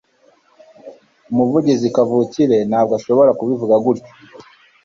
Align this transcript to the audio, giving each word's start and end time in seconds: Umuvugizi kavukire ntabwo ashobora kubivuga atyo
Umuvugizi 1.31 1.87
kavukire 1.95 2.57
ntabwo 2.69 2.93
ashobora 2.99 3.35
kubivuga 3.39 3.73
atyo 3.79 4.05